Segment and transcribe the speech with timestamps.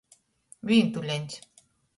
[0.71, 1.39] Vīntuleņs.